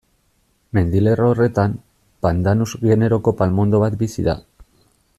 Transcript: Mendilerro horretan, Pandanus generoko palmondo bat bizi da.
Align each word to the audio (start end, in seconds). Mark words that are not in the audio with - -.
Mendilerro 0.77 1.27
horretan, 1.33 1.75
Pandanus 2.27 2.69
generoko 2.87 3.35
palmondo 3.43 3.83
bat 3.87 4.03
bizi 4.05 4.27
da. 4.31 4.37